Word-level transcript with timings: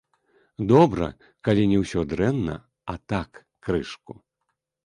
Добра, 0.71 1.09
калі 1.47 1.67
не 1.73 1.77
ўсё 1.83 2.01
дрэнна, 2.13 2.57
а 2.95 2.99
так, 3.15 3.29
крышку. 3.69 4.13